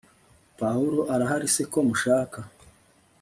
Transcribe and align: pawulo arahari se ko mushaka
pawulo 0.59 0.99
arahari 1.13 1.47
se 1.55 1.63
ko 1.71 1.79
mushaka 1.87 2.39